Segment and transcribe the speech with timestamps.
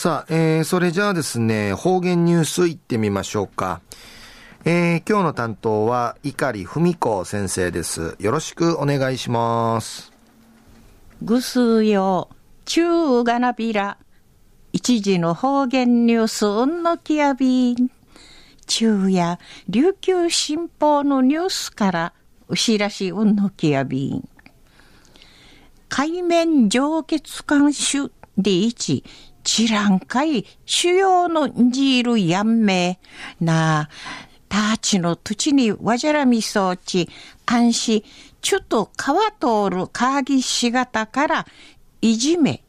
[0.00, 3.82] さあ、えー、それじゃあですね、方言ニュースいってみましょうか。
[4.64, 8.16] えー、今日の担当は、碇文子先生です。
[8.18, 10.10] よろしくお願いします。
[11.20, 12.30] ぐすよ、
[12.64, 13.98] 中がなびら。
[14.72, 17.90] 一時の方言ニュースうんのきやびん。
[18.66, 19.38] 中や
[19.68, 22.12] 琉球新報のニュースから、
[22.48, 24.26] うしらしうんのきやびん。
[25.90, 28.08] 海面上血管種
[28.38, 29.04] で一、
[29.42, 32.98] 知らんかい、主要のんじいるやんめ、
[33.40, 33.82] な。
[33.82, 33.88] あ、
[34.48, 37.08] たちの土地にわじゃらみそうち、
[37.46, 38.04] 安心、
[38.42, 41.46] ちょっと川通るかぎしがたから、
[42.00, 42.64] いじめ、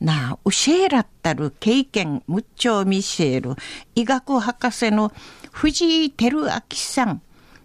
[0.00, 3.54] なあ、教えらったる経験、むっちょみせる、
[3.94, 5.12] 医学博士の
[5.52, 7.22] 藤井照明さん、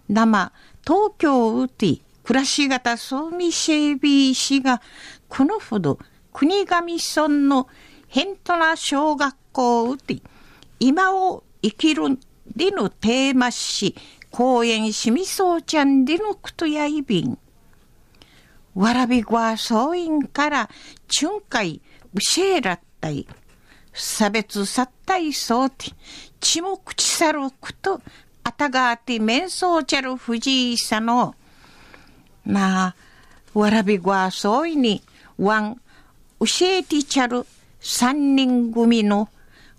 [0.07, 0.51] 生、
[0.85, 4.81] 東京ウティ、暮らし方そうみせび氏が、
[5.27, 5.97] このほど、
[6.31, 7.67] 国神村の
[8.09, 10.21] ヘントナ小学校うて、
[10.79, 12.17] 今を生きる
[12.55, 13.95] でのテーマし、
[14.31, 17.37] 公園しみそうちゃんでのくとやいびん。
[18.73, 20.69] わらびごわ総員から
[21.07, 21.81] 巡回
[22.15, 23.27] うしえらったい。
[23.93, 25.91] 差別さったいそうて、
[26.39, 28.01] ちもくちさるくと、
[28.43, 31.35] あたがあてめんそうちゃる藤井さの、
[32.43, 32.95] なあ、
[33.53, 35.03] わらびごわそういに、
[35.37, 35.75] わん、
[36.39, 37.45] 教えてちゃる
[37.79, 39.29] 三人組の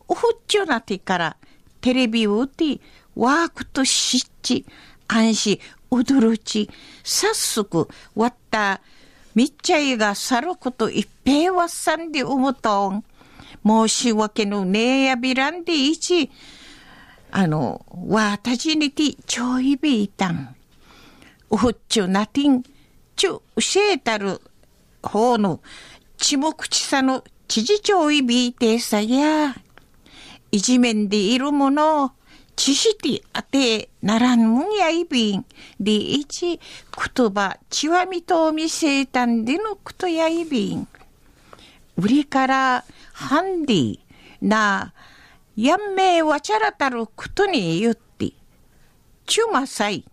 [0.09, 1.37] おふっちょなてから
[1.81, 2.81] テレビを打て
[3.15, 4.67] ワークとしっち
[5.09, 6.71] 安心驚ち
[7.03, 8.81] 早速わった
[9.35, 13.05] みっちゃいがさること一平はさんで思とん。
[13.67, 16.31] 申し訳のねえやびらんでいち
[17.31, 20.55] あのわたじにてちょいびいたん。
[21.51, 22.63] おふっちょなてん
[23.17, 24.41] ちょ教えたる
[25.03, 25.61] 方の
[26.17, 29.57] ちもくちさの知事長いびいてさや、
[30.53, 32.13] いじめんでいるもの、
[32.55, 35.45] 知識あてならんもんやいびん、
[35.81, 36.61] でいち、
[37.17, 40.87] 言葉、ちわみと見せたんでのことやいびん。
[41.97, 43.99] 売りからハンディ
[44.41, 44.95] な、
[45.57, 48.33] やんめいわちゃらたることに言って、
[49.27, 50.05] ちゅまさい、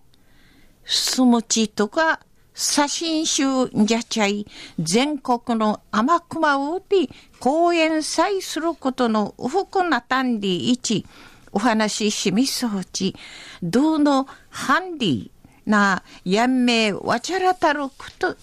[0.86, 2.20] すもちとか
[2.60, 4.48] 写真集じゃちゃい、
[4.80, 7.08] 全国の天熊をて
[7.40, 11.06] 講演祭することのうふくなたんりいち、
[11.52, 13.16] お話ししみそうち、
[13.62, 15.30] どうのハンディ
[15.68, 18.36] なやんめわちゃらたること、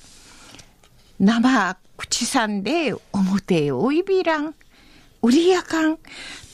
[1.19, 4.55] 生口さんで表おいびらん、
[5.23, 5.99] 売りやかん、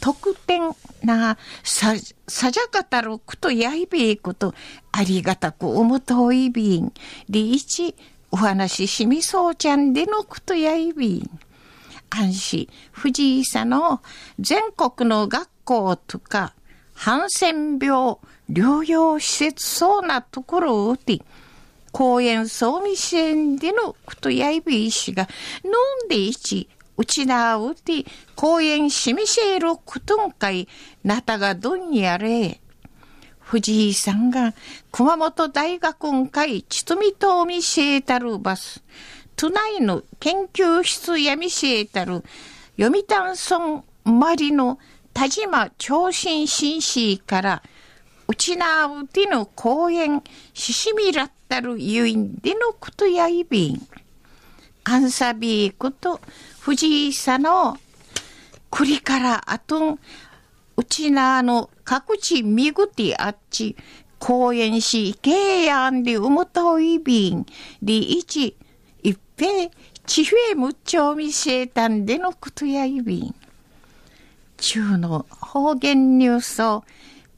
[0.00, 1.94] 特典なさ、
[2.28, 4.54] さじゃかたることやいべいこと、
[4.92, 6.92] ありがたく思といびん。
[7.28, 7.94] りいち、
[8.30, 11.30] お話ししみそうちゃんでのことやいびん。
[12.10, 14.02] 安心、藤井さんの
[14.38, 16.54] 全国の学校とか、
[16.94, 18.16] ハンセン病
[18.50, 21.22] 療養施設そうなところをて、
[21.92, 25.28] 公園総味支援でのことやいびいしが、
[25.64, 25.70] 飲
[26.06, 26.68] んでいち、
[27.00, 28.04] うちなうて、
[28.36, 30.68] 公園しみせることんかい、
[31.02, 32.60] なたがどんやれ。
[33.38, 34.52] 藤井さんが
[34.92, 38.84] 熊本大学んかい、ちとみとみせえたるバス。
[39.34, 42.22] 都内の研究室やみせえたる、
[42.78, 44.78] 読谷村まりの
[45.14, 47.62] 田島長身紳士から、
[48.28, 50.22] うちなうての公園、
[50.52, 53.88] ししみらったるゆいんでのことやいびん。
[54.84, 56.20] アンサビーこと、
[56.60, 57.78] 藤井さの
[58.70, 59.98] 栗からあと、
[60.76, 63.76] うちなの各地みぐてあっち、
[64.18, 67.46] 公園し、けいやんでうむといびん、
[67.82, 68.58] でいち、
[69.02, 69.70] いっぺ、
[70.04, 73.34] ちふえむっちょみせたんでのことやいびん。
[74.58, 76.84] 中の方言ニュースを、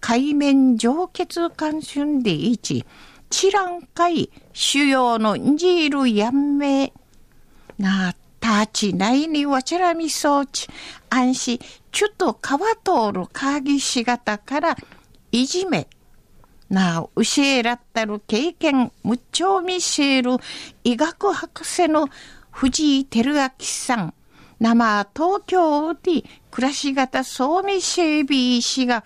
[0.00, 2.84] 海面上血関春でいち、
[3.30, 6.92] ちらんかい、主要のんじいるやんめ、
[7.78, 10.68] なあたちないにわちゃらみそうち、
[11.08, 11.60] 安心、
[11.92, 14.76] ちょっと川通る鍵しがたから、
[15.30, 15.86] いじめ。
[16.68, 20.38] なあ、教えらったる経験、むっちょうみせる。
[20.82, 22.08] 医学博士の
[22.50, 24.14] 藤井照明さん。
[24.58, 29.04] 生東京で暮らし方そうみせび氏が、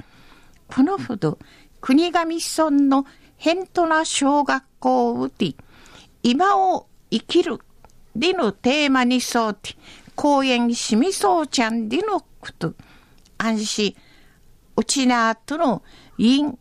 [0.75, 1.39] このほど
[1.83, 3.05] 国神村の
[3.37, 5.55] ヘントナ小学校で。
[6.23, 7.59] 今を生きる
[8.19, 9.75] でのテーマに沿って、
[10.15, 12.27] 公園しみそうちゃんでのこ
[12.59, 12.75] と、
[13.39, 13.97] 安心、
[14.77, 15.83] うちなとの
[16.19, 16.59] 因、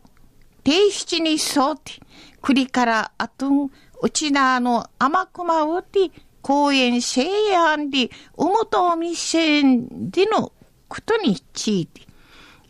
[0.64, 1.36] 提出に沿
[1.72, 1.94] って、
[2.42, 3.70] 栗からあとん、
[4.02, 6.10] うちなの甘くまうて、
[6.42, 10.52] 公園せいやんで、おもとみせんでの
[10.88, 12.02] ことについて、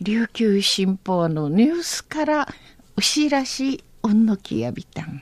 [0.01, 2.47] 琉球新報のニュースから
[2.95, 5.21] お知らし、うんのきやびたん。